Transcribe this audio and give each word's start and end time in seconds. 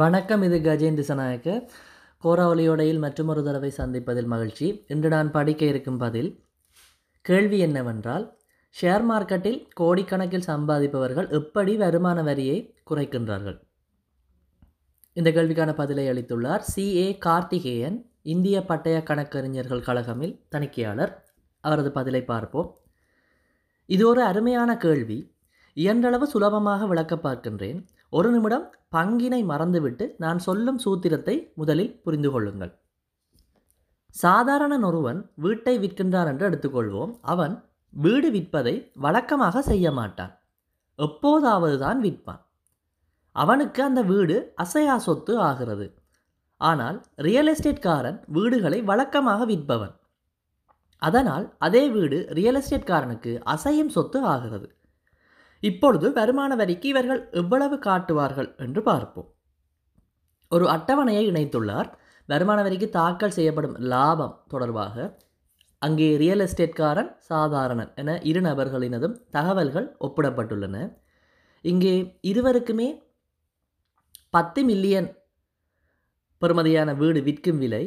வணக்கம் 0.00 0.42
இது 0.42 0.58
கஜேன் 0.58 0.98
திசநாயக்க. 0.98 1.68
கோராவளியோடையில் 2.24 2.98
மற்றொரு 2.98 3.44
தடவை 3.44 3.70
சந்திப்பதில் 3.76 4.26
மகிழ்ச்சி. 4.26 4.84
இன்று 4.88 5.08
நான் 5.08 5.30
படிக்க 5.30 5.64
இருக்கும் 5.64 5.98
பதில் 5.98 6.44
கேள்வி 7.20 7.58
என்னவென்றால் 7.58 8.38
ஷேர் 8.80 9.04
மார்க்கெட்டில் 9.10 9.58
கோடிக்கணக்கில் 9.80 10.46
சம்பாதிப்பவர்கள் 10.46 11.28
எப்படி 11.30 11.76
வருமான 11.76 12.22
வரியை 12.22 12.74
குறைக்கின்றார்கள்? 12.90 13.58
இந்த 15.12 15.30
கேள்விக்கான 15.30 15.74
பதிலை 15.74 16.08
அளித்துள்ளார் 16.08 16.64
சிஏ 16.76 17.18
கார்த்திகேயன் 17.18 18.10
இந்திய 18.22 18.64
பட்டய 18.64 19.02
கணக்கறிஞர்கள் 19.02 19.86
கழகமில் 19.90 20.40
தணிக்கையாளர். 20.48 21.14
அவரது 21.60 21.92
பதிலை 21.92 22.24
பார்ப்போம். 22.24 22.78
இது 23.86 24.08
ஒரு 24.08 24.22
அருமையான 24.22 24.76
கேள்வி. 24.76 25.34
இயன்றளவு 25.76 26.22
சுலபமாக 26.22 26.86
விளக்க 26.86 27.14
பார்க்கின்றேன். 27.16 27.86
ஒரு 28.12 28.30
நிமிடம் 28.30 28.66
பங்கினை 28.94 29.40
மறந்துவிட்டு 29.44 30.04
நான் 30.18 30.38
சொல்லும் 30.38 30.78
சூத்திரத்தை 30.84 31.34
முதலில் 31.54 31.92
புரிந்து 32.04 32.30
கொள்ளுங்கள். 32.30 32.72
சாதாரண 34.14 34.74
ஒருவன் 34.88 35.20
வீட்டை 35.44 35.74
விற்கின்றான் 35.78 36.30
என்று 36.32 36.44
எடுத்துக்கொள்வோம். 36.50 37.12
அவன் 37.32 37.54
வீடு 38.04 38.28
விற்பதை 38.30 38.74
வழக்கமாக 39.04 39.62
செய்ய 39.62 39.92
மாட்டான். 39.92 40.32
எப்போதாவது 40.98 41.76
தான் 41.78 42.00
விற்பான். 42.00 42.42
அவனுக்கு 43.36 43.80
அந்த 43.82 44.02
வீடு 44.02 44.36
அசையா 44.56 44.96
சொத்து 44.96 45.34
ஆகிறது. 45.38 45.86
ஆனால் 46.60 46.98
ரியல் 47.26 47.50
எஸ்டேட்காரன் 47.52 48.18
வீடுகளை 48.36 48.78
வழக்கமாக 48.82 49.44
விற்பவன். 49.44 49.94
அதனால் 51.02 51.46
அதே 51.58 51.84
வீடு 51.88 52.18
ரியல் 52.38 52.58
எஸ்டேட்காரனுக்கு 52.60 53.32
அசையும் 53.54 53.94
சொத்து 53.96 54.18
ஆகிறது. 54.24 54.68
இப்பொழுது 55.62 56.06
வருமான 56.12 56.52
வரிக்கு 56.56 56.86
இவர்கள் 56.88 57.20
எவ்வளவு 57.40 57.76
காட்டுவார்கள் 57.78 58.48
என்று 58.64 58.80
பார்ப்போம். 58.82 59.28
ஒரு 60.52 60.64
அட்டவணையை 60.66 61.24
இணைத்துள்ளார். 61.32 61.90
வருமான 62.28 62.58
வரிக்கு 62.62 62.88
தாக்கல் 62.88 63.36
செய்யப்படும் 63.38 63.76
லாபம் 63.92 64.34
தொடர்பாக 64.48 64.96
அங்கே 65.82 66.08
ரியல் 66.22 66.42
எஸ்டேட்காரன் 66.46 67.10
சாதாரணன் 67.28 67.90
என 67.94 68.16
இரு 68.30 68.40
நபர்களினதும் 68.40 69.14
தகவல்கள் 69.30 69.86
ஒப்பிடப்பட்டுள்ளன. 70.00 70.76
இங்கே 71.64 71.94
இருவருக்குமே 72.30 72.88
பத்து 74.30 74.60
மில்லியன் 74.64 75.08
பெறுமதியான 76.42 76.90
வீடு 76.96 77.20
விற்கும் 77.22 77.58
விலை 77.58 77.84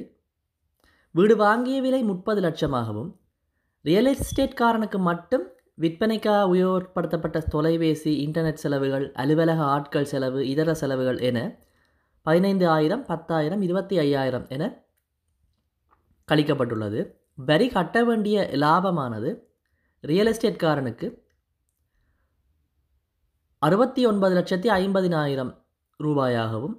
வீடு 1.16 1.36
வாங்கிய 1.36 1.78
விலை 1.82 2.02
முப்பது 2.04 2.40
லட்சமாகவும் 2.42 3.12
ரியல் 3.86 4.10
எஸ்டேட்காரனுக்கு 4.14 5.00
மட்டும் 5.10 5.46
விற்பனைக்காக 5.78 6.54
உபயோகப்படுத்தப்பட்ட 6.54 7.48
தொலைபேசி 7.48 8.12
இன்டர்நெட் 8.28 8.62
செலவுகள் 8.64 9.12
அலுவலக 9.12 9.64
ஆட்கள் 9.64 10.06
செலவு 10.06 10.48
இதர 10.48 10.74
செலவுகள் 10.74 11.20
என 11.20 11.60
பதினைந்து 12.22 12.68
ஆயிரம் 12.68 13.06
பத்தாயிரம் 13.06 13.62
இருபத்தி 13.62 13.98
ஐயாயிரம் 13.98 14.48
என 14.48 14.86
கழிக்கப்பட்டுள்ளது. 16.28 17.16
வரி 17.36 17.70
கட்ட 17.70 18.04
வேண்டிய 18.04 18.50
லாபமானது 18.54 19.32
ரியல் 20.02 20.28
எஸ்டேட்காரனுக்கு 20.28 21.08
அறுபத்தி 23.60 24.06
ஒன்பது 24.06 24.36
லட்சத்தி 24.36 24.70
ஐம்பதினாயிரம் 24.70 25.52
ரூபாயாகவும் 26.04 26.78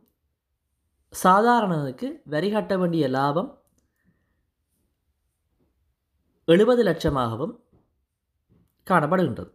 சாதாரணனுக்கு 1.24 2.20
வரி 2.24 2.50
கட்ட 2.50 2.76
வேண்டிய 2.78 3.08
லாபம் 3.08 3.50
எழுபது 6.44 6.82
லட்சமாகவும் 6.84 7.63
காணப்படுகின்றது. 8.90 9.52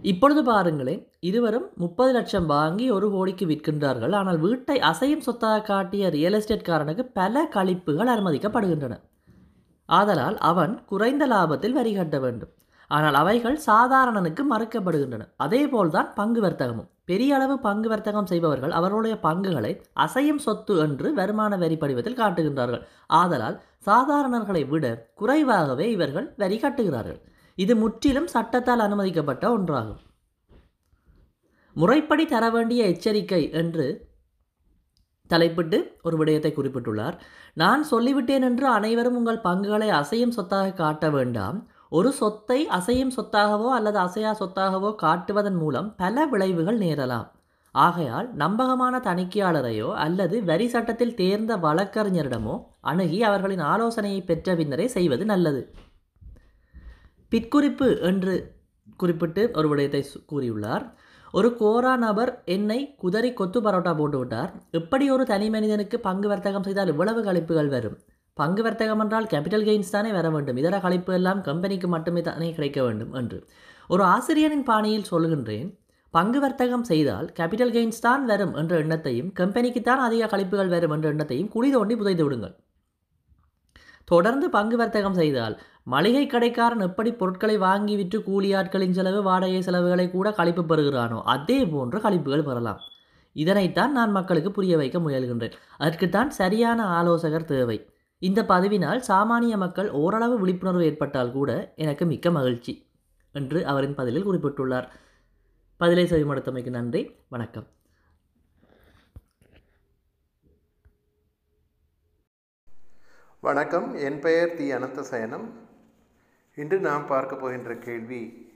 இப்பொழுது 0.00 0.44
பாருங்களேன் 0.44 1.00
இருவரும் 1.20 1.68
முப்பது 1.76 2.12
லட்சம் 2.12 2.46
வாங்கி 2.46 2.90
ஒரு 2.90 3.10
கோடிக்கு 3.10 3.46
விற்கின்றார்கள். 3.46 4.14
ஆனால் 4.14 4.38
வீட்டை 4.38 4.80
அசையும் 4.80 5.24
சொத்தாக 5.26 5.62
காட்டிய 5.62 6.08
ரியல் 6.08 6.32
எஸ்டேட்காரனுக்கு 6.32 7.04
பல 7.12 7.48
கழிப்புகள் 7.54 8.08
அனுமதிக்கப்படுகின்றன. 8.08 8.96
ஆதலால் 9.88 10.38
அவன் 10.38 10.84
குறைந்த 10.84 11.26
லாபத்தில் 11.26 11.72
வரி 11.72 11.94
கட்ட 11.94 12.18
வேண்டும். 12.18 12.52
ஆனால் 12.90 13.14
அவைகள் 13.14 13.58
சாதாரணனுக்கு 13.66 14.44
மறுக்கப்படுகின்றன. 14.50 15.26
அதேபோல்தான் 15.36 16.12
பங்கு 16.14 16.42
வர்த்தகமும். 16.42 16.90
பெரிய 17.10 17.36
அளவு 17.36 17.54
பங்கு 17.66 17.88
வர்த்தகம் 17.92 18.30
செய்பவர்கள் 18.32 18.72
அவர்களுடைய 18.78 19.14
பங்குகளை 19.26 19.72
அசையும் 20.04 20.42
சொத்து 20.46 20.74
என்று 20.86 21.08
வருமான 21.20 21.56
வரி 21.62 21.76
படிவத்தில் 21.82 22.18
காட்டுகின்றார்கள். 22.22 22.82
ஆதலால் 23.20 23.56
சாதாரணர்களை 23.86 24.62
விட 24.72 24.86
குறைவாகவே 25.20 25.86
இவர்கள் 25.96 26.26
வரி 26.42 26.58
கட்டுகிறார்கள். 26.62 27.20
இது 27.58 27.74
முற்றிலும் 27.82 28.28
சட்டத்தால் 28.34 28.84
அனுமதிக்கப்பட்ட 28.86 29.44
ஒன்றாகும். 29.56 30.02
முறைப்படி 31.76 32.24
தர 32.26 32.44
வேண்டிய 32.50 32.90
எச்சரிக்கை 32.92 33.42
என்று 33.60 33.86
தலைப்பிட்டு 35.30 35.78
ஒரு 36.06 36.16
விடயத்தை 36.20 36.50
குறிப்பிட்டுள்ளார். 36.54 37.16
நான் 37.62 37.82
சொல்லிவிட்டேன் 37.90 38.46
என்று 38.48 38.66
அனைவரும் 38.76 39.18
உங்கள் 39.20 39.44
பங்குகளை 39.48 39.88
அசையும் 40.00 40.36
சொத்தாக 40.36 40.76
காட்ட 40.82 41.06
வேண்டாம். 41.16 41.58
ஒரு 41.92 42.10
சொத்தை 42.12 42.60
அசையும் 42.76 43.12
சொத்தாகவோ 43.16 43.68
அல்லது 43.76 43.98
அசையா 43.98 44.32
சொத்தாகவோ 44.40 44.90
காட்டுவதன் 45.02 45.58
மூலம் 45.58 45.88
பல 45.96 46.26
விளைவுகள் 46.26 46.78
நேரலாம். 46.78 47.28
ஆகையால் 47.74 48.28
நம்பகமான 48.34 48.94
தணிக்கையாளரையோ 48.98 49.88
அல்லது 50.04 50.36
வரி 50.44 50.66
சட்டத்தில் 50.68 51.14
தேர்ந்த 51.14 51.52
வழக்கறிஞரிடமோ 51.56 52.54
அணுகி 52.80 53.18
அவர்களின் 53.22 53.64
ஆலோசனையை 53.72 54.20
பெற்ற 54.22 54.54
பின்னரே 54.56 54.86
செய்வது 54.96 55.24
நல்லது. 55.24 55.62
பிற்குறிப்பு 57.32 57.88
என்று 58.10 58.34
குறிப்பிட்டு 58.96 59.42
ஒரு 59.54 59.68
விடயத்தை 59.68 60.02
கூறியுள்ளார். 60.32 60.84
ஒரு 61.34 61.48
கோரா 61.60 61.94
நபர் 62.04 62.30
என்னை 62.56 62.78
குதறி 63.02 63.30
கொத்து 63.32 63.58
பரோட்டா 63.60 63.92
போட்டு 63.96 64.18
விட்டார் 64.18 64.52
எப்படி 64.70 65.06
ஒரு 65.10 65.24
தனி 65.24 65.48
மனிதனுக்கு 65.50 65.96
பங்கு 66.06 66.28
வர்த்தகம் 66.28 66.66
செய்தால் 66.68 66.92
இவ்வளவு 66.92 67.22
கழிப்புகள் 67.22 67.72
வரும். 67.74 67.98
பங்கு 68.40 68.62
வர்த்தகம் 68.66 69.02
என்றால் 69.04 69.28
கேபிட்டல் 69.32 69.66
கெயின்ஸ் 69.68 69.94
தானே 69.96 70.10
வர 70.18 70.26
வேண்டும். 70.34 70.58
இதர 70.62 70.76
கழிப்பு 70.84 71.12
எல்லாம் 71.18 71.40
கம்பெனிக்கு 71.48 71.88
மட்டுமே 71.94 72.22
தானே 72.28 72.48
கிடைக்க 72.56 72.78
வேண்டும் 72.86 73.12
என்று. 73.20 73.38
ஒரு 73.94 74.02
ஆசிரியரின் 74.14 74.66
பாணியில் 74.70 75.10
சொல்கின்றேன் 75.12 75.68
பங்கு 76.14 76.38
வர்த்தகம் 76.42 76.84
செய்தால் 76.90 77.26
கேபிட்டல் 77.38 77.72
கெயின்ஸ் 77.74 78.04
தான் 78.06 78.22
வரும் 78.30 78.54
என்ற 78.60 78.74
எண்ணத்தையும் 78.84 79.30
கம்பெனிக்கு 79.40 79.80
தான் 79.88 80.02
அதிக 80.06 80.28
கழிப்புகள் 80.32 80.72
வரும் 80.74 80.94
என்ற 80.96 81.06
எண்ணத்தையும் 81.14 81.50
குழி 81.54 81.70
தோண்டி 81.74 81.94
புதைத்து 82.00 82.24
விடுங்கள். 82.26 82.54
தொடர்ந்து 84.08 84.46
பங்கு 84.54 84.76
வர்த்தகம் 84.80 85.18
செய்தால் 85.20 85.54
மளிகை 85.94 86.22
கடைக்காரன் 86.26 86.84
எப்படி 86.86 87.10
பொருட்களை 87.20 87.56
வாங்கி 87.66 87.94
விற்று 88.00 88.18
கூலி 88.28 88.50
ஆட்களின் 88.60 88.96
செலவு 88.98 89.20
வாடகை 89.28 89.60
செலவுகளை 89.66 90.06
கூட 90.14 90.28
கழிப்பு 90.38 90.62
பெறுகிறானோ 90.70 91.18
அதே 91.34 91.58
போன்று 91.74 91.98
கழிப்புகள் 92.06 92.46
பெறலாம். 92.48 92.80
இதனைத்தான் 93.36 93.92
நான் 93.98 94.16
மக்களுக்கு 94.18 94.50
புரிய 94.56 94.76
வைக்க 94.82 94.98
முயல்கின்றேன். 95.06 95.56
அதற்குத்தான் 95.82 96.30
சரியான 96.40 96.86
ஆலோசகர் 96.98 97.50
தேவை. 97.52 97.78
இந்த 98.18 98.42
பதிவினால் 98.42 99.02
சாமானிய 99.08 99.56
மக்கள் 99.56 99.90
ஓரளவு 99.90 100.38
விழிப்புணர்வு 100.38 100.84
ஏற்பட்டால் 100.84 101.32
கூட 101.32 101.72
எனக்கு 101.76 102.06
மிக்க 102.06 102.30
மகிழ்ச்சி 102.30 102.86
என்று 103.32 103.66
அவரின் 103.66 103.94
பதிலில் 103.94 104.26
குறிப்பிட்டுள்ளார். 104.26 104.88
பதிலை 105.76 106.04
செவிமடுத்தமைக்கு 106.04 106.70
நன்றி. 106.70 107.16
வணக்கம். 107.28 107.66
வணக்கம். 113.40 113.94
என் 113.94 114.20
பெயர் 114.20 114.54
தி. 114.54 114.72
அனந்தசயனம். 114.72 115.48
இன்று 116.54 116.80
நாம் 116.80 117.06
பார்க்க 117.06 117.36
போகின்ற 117.36 117.74
கேள்வி 117.74 118.52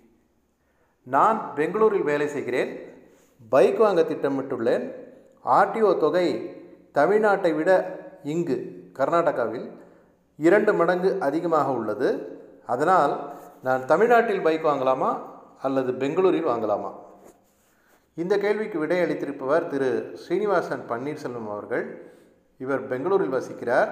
நான் 1.03 1.55
பெங்களூரில் 1.55 2.03
வேலை 2.03 2.28
செய்கிறேன் 2.28 2.78
பைக் 3.49 3.78
வாங்க 3.78 4.03
திட்டமிட்டுள்ளேன் 4.03 4.93
ஆர்டிஓ 5.45 5.99
தொகை 5.99 6.55
தமிழ்நாட்டை 6.95 7.55
விட 7.55 8.01
இங்கு 8.25 8.81
கர்நாடகாவில் 8.94 9.70
இரண்டு 10.36 10.75
மடங்கு 10.75 11.20
அதிகமாக 11.20 11.70
உள்ளது. 11.70 12.08
அதனால் 12.66 13.32
நான் 13.62 13.86
தமிழ்நாட்டில் 13.86 14.41
பைக் 14.41 14.66
வாங்கலாமா 14.66 15.20
அல்லது 15.62 15.94
பெங்களூரில் 15.94 16.47
வாங்கலாமா? 16.47 16.92
இந்த 18.14 18.39
கேள்விக்கு 18.39 18.86
விடையளித்திருப்பவர் 18.86 19.66
திரு 19.66 20.10
ஸ்ரீனிவாசன் 20.15 20.84
பன்னீர்செல்வம் 20.89 21.50
அவர்கள். 21.50 22.12
இவர் 22.59 22.86
பெங்களூரில் 22.86 23.33
வசிக்கிறார். 23.33 23.91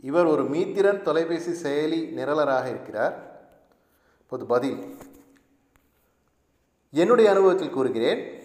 இவர் 0.00 0.24
ஒரு 0.24 0.42
மீத்திறன் 0.42 1.02
தொலைபேசி 1.02 1.50
செயலி 1.50 2.18
நிரலராக 2.18 2.66
இருக்கிறார். 2.66 3.40
இப்போது 4.20 4.46
பதில். 4.46 4.96
என்னுடைய 6.90 7.30
அனுபவத்தில் 7.30 7.70
கூறுகிறேன் 7.70 8.42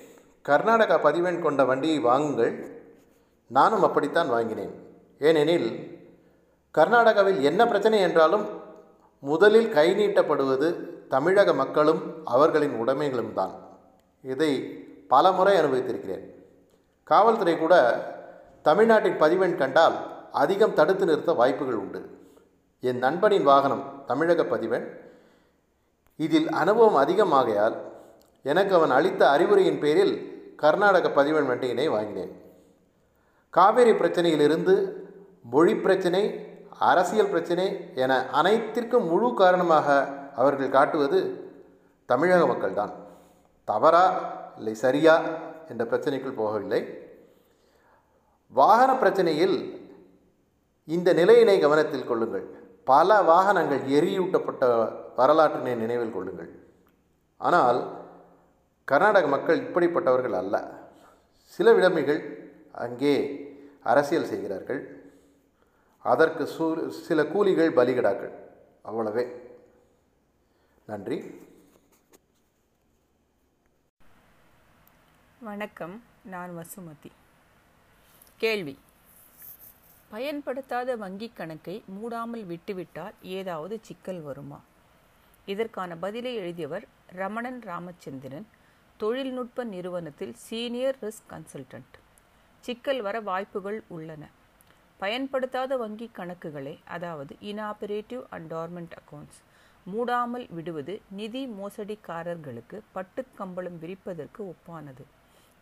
கர்நாடகா 0.47 1.01
பதிவெண் 1.01 1.41
கொண்ட 1.41 1.65
வண்டியை 1.65 1.99
வாங்குங்கள். 1.99 2.81
நானும் 3.47 3.83
அப்படித்தான் 3.83 4.29
வாங்கினேன். 4.29 4.92
ஏனெனில் 5.19 5.67
கர்நாடகாவில் 6.73 7.41
என்ன 7.41 7.67
பிரச்சனை 7.67 7.99
என்றாலும் 7.99 8.61
முதலில் 9.19 9.69
கை 9.69 9.91
நீட்டப்படுவது 9.91 10.87
தமிழக 11.07 11.53
மக்களும் 11.53 12.21
அவர்களின் 12.25 12.85
உடைமைகளும் 12.85 13.33
தான். 13.33 13.53
இதை 14.21 14.51
பல 15.07 15.31
முறை 15.31 15.57
அனுபவித்திருக்கிறேன். 15.57 16.25
காவல்துறை 17.03 17.57
கூட 17.57 17.75
தமிழ்நாட்டின் 18.61 19.17
பதிவெண் 19.17 19.57
கண்டால் 19.57 19.93
அதிகம் 20.31 20.73
தடுத்து 20.73 21.05
நிறுத்த 21.05 21.33
வாய்ப்புகள் 21.33 21.75
உண்டு. 21.75 22.19
என் 22.81 22.97
நண்பனின் 22.97 23.43
வாகனம் 23.43 24.03
தமிழக 24.05 24.43
பதிவெண். 24.43 24.97
இதில் 26.17 26.49
அனுபவம் 26.49 27.07
அதிகமாகையால் 27.07 27.77
எனக்கு 28.43 28.75
அவன் 28.75 28.91
அளித்த 28.91 29.29
அறிவுரையின் 29.29 29.79
பேரில் 29.79 30.31
கர்நாடக 30.55 31.09
பதிவெண் 31.09 31.45
வண்டியினை 31.45 31.87
வாங்கினேன். 31.89 32.41
காவேரி 33.49 33.91
பிரச்சனையிலிருந்து 33.91 35.02
மொழி 35.45 35.75
பிரச்சனை 35.75 36.23
அரசியல் 36.79 37.29
பிரச்சனை 37.29 37.65
என 38.03 38.11
அனைத்திற்கும் 38.39 39.07
முழு 39.07 39.33
காரணமாக 39.33 39.87
அவர்கள் 40.35 40.75
காட்டுவது 40.75 41.19
தமிழக 42.05 42.43
மக்கள்தான். 42.45 42.93
தவறா 43.67 44.05
இல்லை 44.57 44.73
சரியா 44.75 45.15
என்ற 45.71 45.83
பிரச்சனைக்குள் 45.85 46.39
போகவில்லை. 46.41 46.81
வாகன 48.53 48.91
பிரச்சனையில் 48.93 49.57
இந்த 50.95 51.09
நிலையினை 51.13 51.59
கவனத்தில் 51.59 52.09
கொள்ளுங்கள். 52.09 52.45
பல 52.83 53.21
வாகனங்கள் 53.21 53.83
எரியூட்டப்பட்ட 53.97 54.63
வரலாற்றினை 55.19 55.75
நினைவில் 55.75 56.15
கொள்ளுங்கள். 56.15 56.51
ஆனால் 57.37 57.79
கர்நாடக 58.85 59.27
மக்கள் 59.27 59.61
இப்படிப்பட்டவர்கள் 59.65 60.35
அல்ல. 60.41 60.55
சில 61.45 61.73
விடமைகள் 61.73 62.21
அங்கே 62.85 63.15
அரசியல் 63.83 64.29
செய்கிறார்கள். 64.31 64.81
அதற்கு 66.03 66.47
சூ 66.47 66.89
சில 66.89 67.25
கூலிகள் 67.25 67.73
பலிகடாக்கள். 67.73 68.31
அவ்வளவே. 68.85 69.31
நன்றி. 70.85 71.41
வணக்கம். 75.39 76.03
நான் 76.23 76.49
வசுமதி. 76.57 77.11
கேள்வி. 78.37 78.79
பயன்படுத்தாத 80.09 80.97
வங்கிக் 80.97 81.33
கணக்கை 81.33 81.83
மூடாமல் 81.87 82.45
விட்டுவிட்டால் 82.45 83.13
ஏதாவது 83.21 83.79
சிக்கல் 83.81 84.21
வருமா? 84.21 84.61
இதற்கான 85.45 85.95
பதிலை 85.95 86.35
எழுதியவர் 86.35 86.87
ரமணன் 87.07 87.61
ராமச்சந்திரன் 87.61 88.47
தொழில்நுட்ப 88.97 89.63
நிறுவனத்தில் 89.63 90.33
சீனியர் 90.33 90.97
ரிஸ்க் 91.01 91.29
கன்சல்டன்ட். 91.29 91.99
சிக்கல் 92.59 93.01
வர 93.01 93.19
வாய்ப்புகள் 93.19 93.83
உள்ளன. 93.87 94.41
பயன்படுத்தாத 94.99 95.77
வங்கி 95.77 96.07
கணக்குகளை 96.17 96.75
அதாவது 96.95 97.33
இனாபரேட்டிவ் 97.41 98.23
அண்ட் 98.29 98.47
டார்மெண்ட் 98.53 98.95
அக்கவுண்ட்ஸ் 98.99 99.41
மூடாமல் 99.85 100.45
விடுவது 100.49 100.93
நிதி 101.09 101.41
மோசடிக்காரர்களுக்கு 101.59 102.77
பட்டுக்கம்பளம் 102.95 103.79
விரிப்பதற்கு 103.79 104.41
ஒப்பானது. 104.53 105.03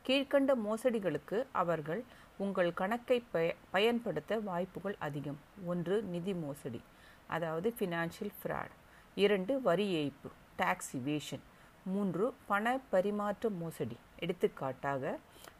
கீழ்கண்ட 0.06 0.51
மோசடிகளுக்கு 0.66 1.38
அவர்கள் 1.62 2.01
உங்கள் 2.38 2.72
கணக்கை 2.74 3.18
பய 3.31 3.48
பயன்படுத்த 3.72 4.39
வாய்ப்புகள் 4.50 4.95
அதிகம். 5.00 5.39
ஒன்று 5.66 5.98
நிதி 6.13 6.34
மோசடி 6.44 6.81
அதாவது 7.27 7.69
ஃபினான்ஷியல் 7.80 8.36
ஃப்ராட் 8.39 8.75
இரண்டு 9.18 9.54
வரி 9.62 9.88
ஏய்ப்பு 10.01 10.30
டாக்ஸ் 10.56 10.92
இவேஷன் 10.95 11.44
மூன்று 11.86 12.33
பண 12.45 12.80
பரிமாற்ற 12.89 13.50
மோசடி. 13.50 13.98
எடுத்துக்காட்டாக 14.19 15.18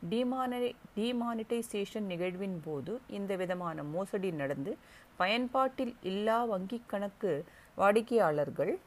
டிமானி 0.09 0.73
டிமானிட்டைசேஷன் 0.95 2.07
நிகழ்வின் 2.12 2.62
போது 2.65 3.01
இந்த 3.07 3.35
விதமான 3.35 3.83
மோசடி 3.83 4.31
நடந்து 4.31 4.77
பயன்பாட்டில் 5.15 5.95
இல்லா 6.01 6.38
வங்கிக் 6.51 6.88
கணக்கு 6.88 7.45
வாடிக்கையாளர்கள் 7.75 8.79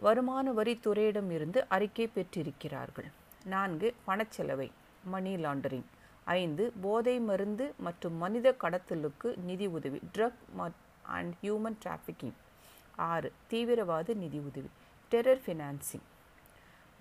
வருமான 0.00 0.52
வரித்துறையிடம் 0.52 1.30
இருந்து 1.30 1.66
அறிக்கை 1.68 2.06
பெற்றிருக்கிறார்கள். 2.06 3.08
நான்கு 3.44 3.94
பணச்செலவை. 4.06 4.70
Money 5.04 5.36
laundering. 5.36 5.88
ஐந்து 6.24 6.72
போதை 6.80 7.20
மருந்து 7.20 7.74
மற்றும் 7.78 8.14
மனித 8.14 8.54
கடத்தலுக்கு 8.62 9.36
நிதி 9.36 9.66
உதவி. 9.66 10.00
ட்ரக் 10.14 10.70
அண்ட் 11.02 11.34
ஹியூமன் 11.42 11.76
டிராஃபிக்கிங் 11.84 12.36
ஆறு 12.96 13.32
தீவிரவாத 13.46 14.14
நிதி 14.14 14.38
உதவி. 14.38 14.70
டெரர் 15.10 15.42
ஃபினான்சிங் 15.46 16.06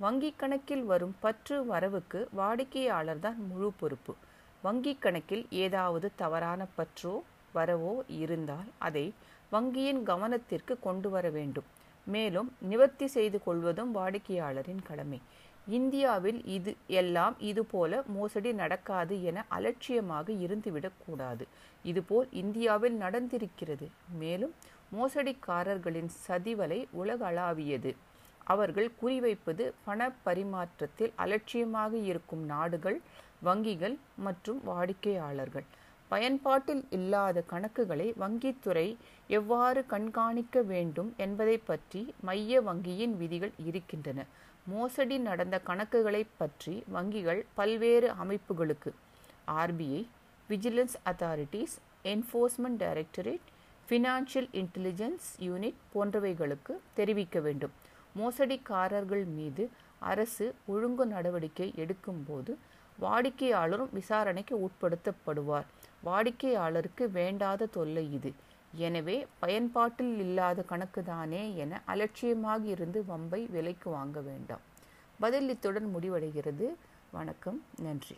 வங்கிக் 0.02 0.40
கணக்கில் 0.42 0.84
வரும் 0.84 1.14
பற்று 1.20 1.56
வரவுக்கு 1.66 2.20
வாடிக்கையாளர் 2.40 3.22
தான் 3.24 3.40
முழு 3.50 3.70
பொறுப்பு. 3.80 4.14
வங்கிக் 4.64 5.02
கணக்கில் 5.06 5.46
ஏதாவது 5.64 6.08
தவறான 6.16 6.68
பற்றோ 6.78 7.14
வரவோ 7.56 7.94
இருந்தால் 8.22 8.70
அதை 8.88 9.06
வங்கியின் 9.52 10.02
கவனத்திற்கு 10.10 10.76
கொண்டு 10.80 11.10
வர 11.10 11.30
வேண்டும். 11.38 11.68
மேலும் 12.08 12.50
நிவர்த்தி 12.72 13.08
செய்து 13.16 13.38
கொள்வதும் 13.44 13.92
வாடிக்கையாளரின் 13.96 14.84
கடமை. 14.90 15.20
இந்தியாவில் 15.78 16.40
இது 16.58 16.74
எல்லாம் 17.00 17.36
இதுபோல 17.52 18.04
மோசடி 18.18 18.52
நடக்காது 18.62 19.16
என 19.30 19.46
அலட்சியமாக 19.58 20.28
இருந்துவிடக்கூடாது 20.46 21.46
இதுபோல் 21.84 22.28
இந்தியாவில் 22.44 22.98
நடந்திருக்கிறது. 23.02 23.88
மேலும் 24.22 24.54
மோசடிக்காரர்களின் 24.98 26.12
சதிவலை 26.28 26.80
உலகளாவியது. 27.02 27.94
அவர்கள் 28.54 28.90
குறிவைப்பது 29.02 29.66
பண 29.86 30.10
பரிமாற்றத்தில் 30.26 31.14
அலட்சியமாக 31.24 31.94
இருக்கும் 32.12 32.44
நாடுகள் 32.54 33.00
வங்கிகள் 33.48 33.96
மற்றும் 34.26 34.60
வாடிக்கையாளர்கள். 34.70 35.66
பயன்பாட்டில் 36.12 36.84
இல்லாத 36.98 37.38
கணக்குகளை 37.52 38.06
வங்கித்துறை 38.24 38.86
எவ்வாறு 39.38 39.82
கண்காணிக்க 39.94 40.62
வேண்டும் 40.74 41.10
என்பதை 41.26 41.58
பற்றி 41.70 42.02
மைய 42.28 42.62
வங்கியின் 42.68 43.16
விதிகள் 43.22 43.54
இருக்கின்றன. 43.70 44.20
மோசடி 44.74 45.18
நடந்த 45.28 45.56
கணக்குகளை 45.68 46.24
பற்றி 46.40 46.76
வங்கிகள் 46.96 47.42
பல்வேறு 47.60 48.08
அமைப்புகளுக்கு 48.24 48.92
RBI 49.62 50.02
vigilance 50.50 50.98
authorities 51.12 51.76
enforcement 52.14 52.82
directorate 52.86 53.46
financial 53.88 54.50
intelligence 54.62 55.28
unit 55.48 55.78
போன்றவைகளுக்கு 55.94 56.74
தெரிவிக்க 56.98 57.40
வேண்டும். 57.46 57.76
மோசடிக்காரர்கள் 58.20 59.26
மீது 59.26 59.70
அரசு 60.00 60.56
ஒழுங்கு 60.66 61.06
நடவடிக்கை 61.06 61.74
எடுக்கும்போது 61.76 62.54
வாடிக்கையாளரும் 63.02 63.94
விசாரணைக்கு 63.94 64.56
உட்படுத்தப்படுவார். 64.58 65.68
வாடிக்கையாளருக்கு 66.06 67.04
வேண்டாத 67.12 67.66
தொல்லை 67.66 68.14
இது. 68.14 68.32
எனவே 68.74 69.26
பயன்பாட்டில் 69.40 70.18
இல்லாத 70.18 70.64
கணக்குதானே 70.70 71.56
என 71.56 71.82
அலட்சியமாக 71.86 72.66
இருந்து 72.66 73.06
வம்பை 73.08 73.42
விலைக்கு 73.50 73.90
வாங்க 73.90 74.20
வேண்டாம். 74.22 74.64
பதில் 75.20 75.50
இத்துடன் 75.50 75.90
முடிவடைகிறது. 75.96 76.68
வணக்கம். 77.12 77.64
நன்றி. 77.82 78.18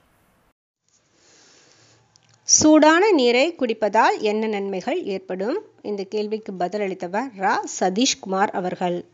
சூடான 2.44 3.12
நீரை 3.12 3.56
குடிப்பதால் 3.60 4.20
என்ன 4.20 4.48
நன்மைகள் 4.48 5.04
ஏற்படும்? 5.04 5.58
இந்த 5.82 6.04
கேள்விக்கு 6.04 6.54
பதிலளித்தவர் 6.54 7.30
ரா. 7.38 7.56
சதீஷ்குமார் 7.80 8.52
அவர்கள். 8.62 9.06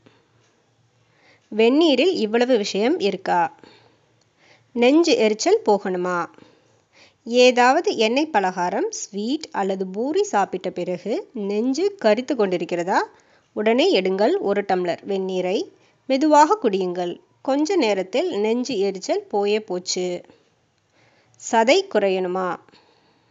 வெந்நீரில் 1.51 2.13
இவ்வளவு 2.13 2.57
விஷயம் 2.57 2.99
இருக்கா? 2.99 3.57
நெஞ்சு 4.71 5.17
எரிச்சல் 5.17 5.61
போகணுமா? 5.65 6.25
ஏதாவது 7.23 7.97
எண்ணெய் 7.97 8.27
பலகாரம் 8.27 8.91
ஸ்வீட் 8.91 9.47
அல்லது 9.51 9.87
பூரி 9.87 10.23
சாப்பிட்ட 10.23 10.69
பிறகு 10.69 11.29
நெஞ்சு 11.33 11.95
கரித்து 12.01 12.33
கொண்டிருக்கிறதா? 12.33 12.97
உடனே 13.53 14.01
எடுங்கள் 14.01 14.37
ஒரு 14.39 14.65
டம்ளர் 14.67 14.97
வெந்நீரை. 15.07 15.63
மெதுவாக 16.05 16.57
குடியுங்கள். 16.63 17.19
கொஞ்ச 17.41 17.75
நேரத்தில் 17.75 18.39
நெஞ்சு 18.39 18.79
எரிச்சல் 18.79 19.23
போயே 19.23 19.59
போச்சு. 19.59 20.21
சதை 21.51 21.79
குறையணுமா? 21.93 22.55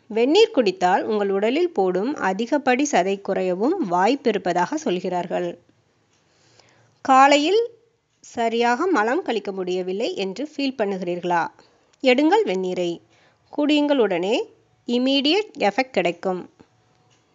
வெந்நீர் 0.07 0.51
குடித்தால் 0.51 1.03
உங்கள் 1.03 1.31
உடலில் 1.31 1.71
போடும் 1.71 2.17
அதிகப்படி 2.17 2.87
சதை 2.91 3.21
குறையவும் 3.23 3.77
வாய்ப்பு 3.89 4.31
இருப்பதாக 4.31 4.77
சொல்கிறார்கள். 4.77 5.59
காலையில் 7.01 7.69
சரியாக 8.25 8.87
மலம் 8.87 9.23
கழிக்க 9.23 9.53
முடியவில்லை 9.53 10.17
என்று 10.17 10.49
ஃபீல் 10.57 10.79
பண்ணுகிறீர்களா? 10.79 11.47
எடுங்கள் 12.03 12.45
வெந்நீரை. 12.45 13.01
குடியுங்கள் 13.57 13.99
உடனே. 13.99 14.53
இமீடியட் 14.87 15.51
எஃபெக்ட் 15.59 15.91
கிடைக்கும். 15.91 16.51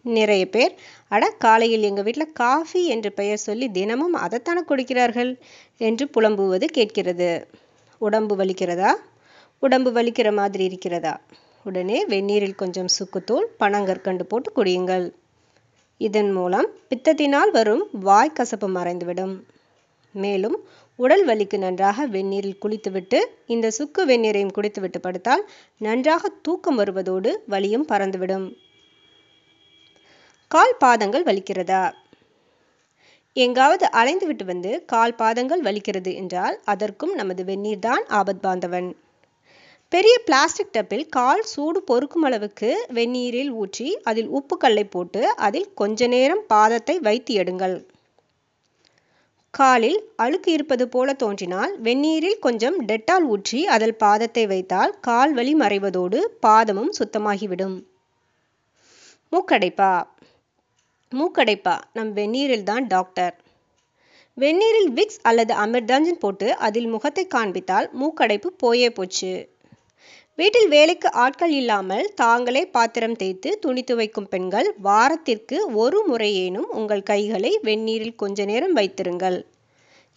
நிறைய 0.02 0.48
பேர் 0.48 0.74
அட 1.08 1.30
காலையில் 1.30 1.82
எங்கள் 1.82 2.04
வீட்டில் 2.04 2.32
காஃபி 2.32 2.86
என்று 2.86 3.12
பெயர் 3.12 3.36
சொல்லி 3.36 3.70
தினமும் 3.70 4.16
அதைத்தானே 4.16 4.62
குடிக்கிறார்கள்? 4.68 5.36
என்று 5.76 6.08
புலம்புவது 6.16 6.64
கேட்கிறது. 6.64 7.48
உடம்பு 7.98 8.36
வலிக்கிறதா? 8.36 8.92
உடம்பு 9.58 9.92
வலிக்கிற 9.92 10.34
மாதிரி 10.34 10.64
இருக்கிறதா? 10.64 11.20
உடனே 11.64 12.06
வெந்நீரில் 12.06 12.54
கொஞ்சம் 12.54 12.90
சுக்குத்தூள் 12.98 13.46
பனங்கற்கண்டு 13.60 14.22
போட்டு 14.22 14.52
குடியுங்கள். 14.56 15.12
இதன் 15.98 16.32
மூலம் 16.32 16.68
பித்தத்தினால் 16.88 17.50
வரும் 17.50 17.88
வாய் 17.92 18.32
கசப்பு 18.32 18.68
மறைந்துவிடும். 18.68 19.34
மேலும் 20.14 20.56
உடல் 20.96 21.24
வலிக்கு 21.24 21.58
நன்றாக 21.58 22.06
வெந்நீரில் 22.06 22.58
குளித்துவிட்டு 22.58 23.18
இந்த 23.46 23.70
சுக்கு 23.70 24.04
வெந்நீரையும் 24.06 24.54
குடித்துவிட்டு 24.54 25.00
படுத்தால் 25.00 25.44
நன்றாக 25.78 26.28
தூக்கம் 26.42 26.78
வருவதோடு 26.78 27.30
வலியும் 27.46 27.86
பறந்துவிடும். 27.88 28.46
கால் 30.50 30.76
பாதங்கள் 30.78 31.24
வலிக்கிறதா? 31.24 31.92
எங்காவது 33.36 33.90
அலைந்து 33.90 34.26
விட்டு 34.26 34.44
வந்து 34.44 34.84
கால் 34.84 35.14
பாதங்கள் 35.14 35.62
வலிக்கிறது 35.62 36.14
என்றால் 36.14 36.60
அதற்கும் 36.64 37.14
நமது 37.14 37.44
வெந்நீர் 37.44 37.78
தான் 37.78 38.04
ஆபத் 38.08 38.42
பாந்தவன். 38.42 38.96
பெரிய 39.92 40.18
பிளாஸ்டிக் 40.24 40.72
டப்பில் 40.72 41.06
கால் 41.08 41.42
சூடு 41.42 41.82
பொறுக்கும் 41.82 42.22
அளவுக்கு 42.22 42.86
வெந்நீரில் 42.94 43.52
ஊற்றி 43.52 43.98
அதில் 44.02 44.28
உப்பு 44.28 44.56
கல்லை 44.56 44.84
போட்டு 44.84 45.34
அதில் 45.36 45.74
கொஞ்ச 45.74 46.06
நேரம் 46.06 46.44
பாதத்தை 46.48 46.96
வைத்து 46.98 47.34
எடுங்கள் 47.34 47.76
காலில் 49.60 50.12
அழுக்கு 50.16 50.52
இருப்பது 50.52 50.88
போல 50.88 51.12
தோன்றினால் 51.12 51.80
வெந்நீரில் 51.80 52.38
கொஞ்சம் 52.38 52.86
டெட்டால் 52.86 53.22
ஊற்றி 53.22 53.66
அதில் 53.66 53.94
பாதத்தை 53.94 54.46
வைத்தால் 54.46 54.94
கால் 55.00 55.32
வலி 55.32 55.54
மறைவதோடு 55.54 56.24
பாதமும் 56.46 56.92
சுத்தமாகிவிடும். 56.98 57.76
மூக்கடைப்பா. 59.32 60.04
மூக்கடைப்பா. 61.12 61.80
நம் 61.92 62.16
வெந்நீரில் 62.16 62.62
தான் 62.62 62.86
டாக்டர். 62.86 63.34
வெந்நீரில் 64.36 64.90
விக்ஸ் 64.94 65.20
அல்லது 65.22 65.54
அமிர்தாஞ்சன் 65.54 66.20
போட்டு 66.20 66.56
அதில் 66.56 66.86
முகத்தை 66.86 67.26
காண்பித்தால் 67.26 67.90
மூக்கடைப்பு 68.00 68.46
போயே 68.56 68.90
போச்சு. 68.90 69.32
வீட்டில் 70.38 70.68
வேலைக்கு 70.68 71.08
ஆட்கள் 71.12 71.50
இல்லாமல் 71.50 72.06
தாங்களே 72.14 72.60
பாத்திரம் 72.66 73.16
தேய்த்து 73.16 73.50
துணி 73.58 73.82
துவைக்கும் 73.82 74.28
பெண்கள் 74.28 74.68
வாரத்திற்கு 74.82 75.56
ஒரு 75.74 75.98
முறையேனும் 76.06 76.68
உங்கள் 76.70 77.02
கைகளை 77.02 77.50
வெந்நீரில் 77.62 78.14
கொஞ்ச 78.14 78.44
நேரம் 78.44 78.72
வைத்திருங்கள். 78.72 79.38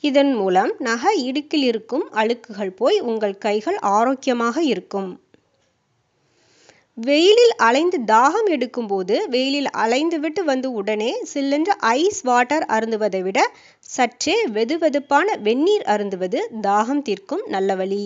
இதன் 0.03 0.31
மூலம் 0.35 0.71
நகை 0.79 1.13
இடுக்கில் 1.23 1.63
இருக்கும் 1.63 2.05
அழுக்குகள் 2.13 2.73
போய் 2.75 2.99
உங்கள் 3.09 3.35
கைகள் 3.37 3.79
ஆரோக்கியமாக 3.91 4.57
இருக்கும். 4.63 5.09
வெயிலில் 6.97 7.55
அலைந்து 7.67 7.99
தாகம் 8.15 8.49
எடுக்கும்போது 8.55 9.15
வெயிலில் 9.27 9.69
அலைந்து 9.83 10.19
விட்டு 10.19 10.43
வந்து 10.43 10.69
உடனே 10.71 11.11
சில்லென்று 11.33 11.75
ஐஸ் 11.95 12.21
வாட்டர் 12.21 12.65
அருந்துவதை 12.75 13.21
விட 13.21 13.39
சற்றே 13.95 14.37
வெதுவெதுப்பான 14.57 15.39
வெந்நீர் 15.47 15.87
அருந்துவது 15.95 16.41
தாகம் 16.61 17.01
தீர்க்கும் 17.01 17.43
நல்ல 17.47 17.75
வழி. 17.75 18.05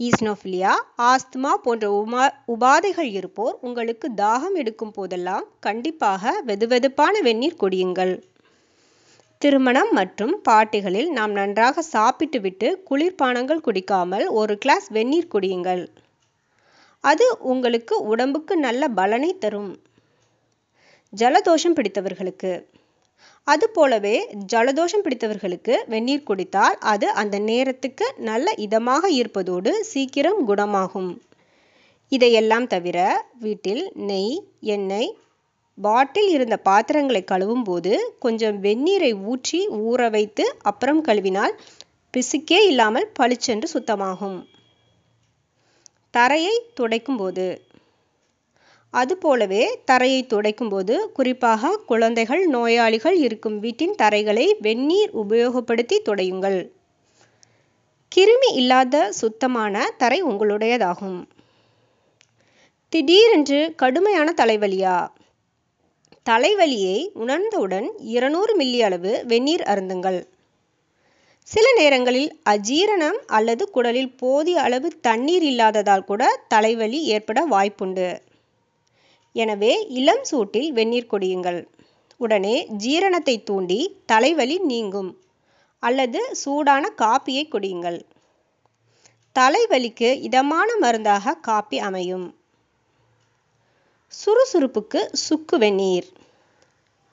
ஈஸ்னோஃபிலியா 0.00 0.70
ஆஸ்துமா 0.98 1.54
போன்ற 1.54 1.90
உமா 1.92 2.22
உபாதைகள் 2.46 3.10
இருப்போர் 3.12 3.58
உங்களுக்கு 3.60 4.08
தாகம் 4.16 4.54
எடுக்கும் 4.54 4.92
போதெல்லாம் 4.92 5.44
கண்டிப்பாக 5.60 6.42
வெதுவெதுப்பான 6.46 7.20
வெந்நீர் 7.22 7.60
குடியுங்கள். 7.60 8.22
திருமணம் 9.38 9.92
மற்றும் 9.92 10.40
பாட்டிகளில் 10.48 11.08
நாம் 11.08 11.32
நன்றாக 11.32 11.82
சாப்பிட்டுவிட்டு 11.82 12.84
குளிர்பானங்கள் 12.90 13.60
குடிக்காமல் 13.60 14.26
ஒரு 14.26 14.58
கிளாஸ் 14.58 14.88
வெந்நீர் 14.88 15.32
குடியுங்கள். 15.34 15.88
அது 17.00 17.36
உங்களுக்கு 17.38 18.06
உடம்புக்கு 18.06 18.56
நல்ல 18.56 18.88
பலனை 18.88 19.38
தரும். 19.38 19.72
ஜலதோஷம் 21.12 21.76
பிடித்தவர்களுக்கு. 21.78 22.52
அதுபோலவே 23.46 24.16
ஜலதோஷம் 24.52 25.02
பிடித்தவர்களுக்கு 25.04 25.74
வெந்நீர் 25.86 26.26
குடித்தால் 26.28 26.76
அது 26.92 27.06
அந்த 27.12 27.36
நேரத்துக்கு 27.38 28.06
நல்ல 28.28 28.46
இதமாக 28.56 29.04
இருப்பதோடு 29.10 29.70
சீக்கிரம் 29.82 30.40
குணமாகும். 30.46 31.10
இதையெல்லாம் 32.12 32.66
தவிர 32.66 32.98
வீட்டில் 33.38 33.84
நெய் 34.08 34.34
எண்ணெய் 34.74 35.10
பாட்டில் 35.78 36.30
இருந்த 36.30 36.56
பாத்திரங்களை 36.68 37.22
கழுவும் 37.24 37.62
போது 37.62 37.92
கொஞ்சம் 38.18 38.56
வெந்நீரை 38.60 39.12
ஊற்றி 39.24 39.60
ஊற 39.88 40.10
வைத்து 40.10 40.44
அப்புறம் 40.62 41.00
கழுவினால் 41.04 41.54
பிசுக்கே 42.14 42.60
இல்லாமல் 42.70 43.08
பளிச்சென்று 43.18 43.68
சுத்தமாகும். 43.74 44.38
தரையை 46.14 46.56
துடைக்கும் 46.74 47.16
போது 47.16 47.46
அதுபோலவே 49.00 49.62
தரையை 49.84 50.26
துடைக்கும்போது 50.28 50.94
குறிப்பாக 51.12 51.76
குழந்தைகள் 51.86 52.46
நோயாளிகள் 52.46 53.16
இருக்கும் 53.16 53.58
வீட்டின் 53.58 53.94
தரைகளை 54.02 54.46
வெந்நீர் 54.60 55.12
உபயோகப்படுத்தி 55.16 55.96
துடையுங்கள். 56.08 56.58
கிருமி 58.12 58.50
இல்லாத 58.52 59.12
சுத்தமான 59.12 59.84
தரை 59.98 60.18
உங்களுடையதாகும். 60.24 61.18
திடீரென்று 62.92 63.60
கடுமையான 63.76 64.34
தலைவலியா? 64.36 64.96
தலைவலியை 66.26 66.98
உணர்ந்தவுடன் 67.14 67.88
இருநூறு 67.98 68.52
மில்லி 68.56 68.80
அளவு 68.80 69.12
வெந்நீர் 69.26 69.64
அருந்துங்கள். 69.72 70.20
சில 71.48 71.66
நேரங்களில் 71.76 72.30
அஜீரணம் 72.50 73.18
அல்லது 73.26 73.64
குடலில் 73.74 74.12
போதிய 74.16 74.60
அளவு 74.60 74.90
தண்ணீர் 75.00 75.42
இல்லாததால் 75.42 76.04
கூட 76.04 76.22
தலைவலி 76.48 77.00
ஏற்பட 77.06 77.40
வாய்ப்புண்டு. 77.50 78.08
எனவே 79.34 79.72
இளம் 79.88 80.24
சூட்டில் 80.30 80.72
வெந்நீர் 80.72 81.10
குடியுங்கள். 81.10 81.60
உடனே 82.20 82.56
ஜீரணத்தை 82.78 83.42
தூண்டி 83.42 83.78
தலைவலி 84.06 84.58
நீங்கும். 84.58 85.10
அல்லது 85.82 86.20
சூடான 86.32 86.84
காப்பியை 86.96 87.44
குடியுங்கள். 87.48 87.98
தலைவலிக்கு 89.36 90.10
இதமான 90.20 90.68
மருந்தாக 90.76 91.34
காப்பி 91.40 91.78
அமையும். 91.78 92.26
சுறுசுறுப்புக்கு 94.12 95.00
சுக்கு 95.12 95.58
வெந்நீர். 95.58 96.08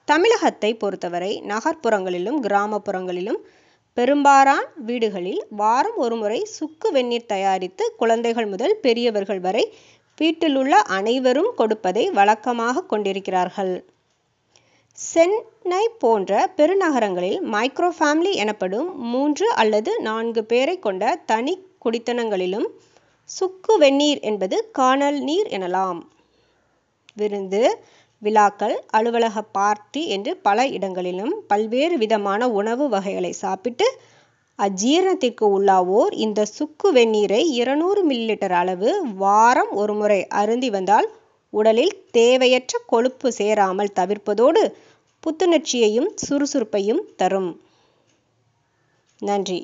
தமிழகத்தை 0.08 0.72
பொறுத்தவரை 0.76 1.42
நகர்ப்புறங்களிலும் 1.48 2.40
கிராமப்புறங்களிலும் 2.40 3.42
பெரும்பாலான 3.98 4.60
வீடுகளில் 4.86 5.42
வாரம் 5.52 5.96
ஒருமுறை 5.96 6.40
சுக்கு 6.58 6.92
வெந்நீர் 6.92 7.26
தயாரித்து 7.26 7.84
குழந்தைகள் 7.98 8.46
முதல் 8.46 8.76
பெரியவர்கள் 8.82 9.40
வரை 9.40 9.64
வீட்டிலுள்ள 10.22 10.76
அனைவரும் 10.98 11.52
கொடுப்பதை 11.56 12.04
வழக்கமாக 12.18 12.86
கொண்டிருக்கிறார்கள். 12.92 13.74
சென்னை 14.98 15.84
போன்ற 16.04 16.32
பெருநகரங்களில் 16.58 17.40
மைக்ரோ 17.54 17.90
ஃபேமிலி 18.00 18.32
எனப்படும் 18.44 18.90
மூன்று 19.12 19.48
அல்லது 19.62 19.92
நான்கு 20.10 20.42
பேரை 20.46 20.76
கொண்ட 20.80 21.14
தனி 21.32 21.54
குடித்தனங்களிலும் 21.86 22.68
சுக்கு 23.30 23.74
வெந்நீர் 23.78 24.22
என்பது 24.30 24.58
காணல் 24.80 25.20
நீர் 25.30 25.50
எனலாம். 25.58 26.00
விருந்து 27.18 27.62
விழாக்கள் 28.22 28.76
அலுவலக 28.98 29.38
பார்ட்டி 29.56 30.02
என்று 30.16 30.32
பல 30.48 30.66
இடங்களிலும் 30.78 31.34
பல்வேறு 31.48 31.96
விதமான 31.98 32.50
உணவு 32.60 32.86
வகைகளை 32.90 33.32
சாப்பிட்டு 33.44 33.88
அஜீரணத்திற்கு 34.60 35.46
உள்ளாவோர் 35.58 36.14
இந்த 36.14 36.46
சுக்கு 36.46 36.92
வெந்நீரை 36.92 37.40
இருநூறு 37.52 38.02
மில்லிலிட்டர் 38.10 38.52
அளவு 38.52 38.90
வாரம் 39.18 39.72
ஒருமுறை 39.72 40.28
அருந்தி 40.28 40.70
வந்தால் 40.70 41.08
உடலில் 41.54 41.96
தேவையற்ற 42.12 42.80
கொழுப்பு 42.86 43.32
சேராமல் 43.32 43.96
தவிர்ப்பதோடு 44.00 44.62
புத்துணர்ச்சியையும் 45.24 46.10
சுறுசுறுப்பையும் 46.28 47.02
தரும். 47.16 47.52
நன்றி. 49.22 49.60